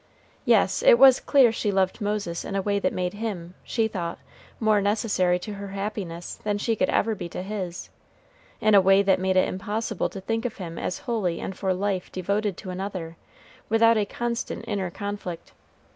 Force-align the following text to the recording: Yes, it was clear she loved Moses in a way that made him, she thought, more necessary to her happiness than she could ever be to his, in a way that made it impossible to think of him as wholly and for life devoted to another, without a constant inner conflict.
Yes, 0.45 0.81
it 0.81 0.97
was 0.97 1.19
clear 1.19 1.51
she 1.51 1.71
loved 1.71 2.01
Moses 2.01 2.43
in 2.43 2.55
a 2.55 2.61
way 2.63 2.79
that 2.79 2.91
made 2.91 3.13
him, 3.13 3.53
she 3.63 3.87
thought, 3.87 4.17
more 4.59 4.81
necessary 4.81 5.37
to 5.37 5.53
her 5.53 5.67
happiness 5.67 6.39
than 6.43 6.57
she 6.57 6.75
could 6.75 6.89
ever 6.89 7.13
be 7.13 7.29
to 7.29 7.43
his, 7.43 7.91
in 8.59 8.73
a 8.73 8.81
way 8.81 9.03
that 9.03 9.19
made 9.19 9.35
it 9.35 9.47
impossible 9.47 10.09
to 10.09 10.19
think 10.19 10.43
of 10.43 10.57
him 10.57 10.79
as 10.79 10.97
wholly 11.05 11.39
and 11.39 11.55
for 11.55 11.71
life 11.71 12.11
devoted 12.11 12.57
to 12.57 12.71
another, 12.71 13.15
without 13.69 13.95
a 13.95 14.07
constant 14.07 14.65
inner 14.67 14.89
conflict. 14.89 15.51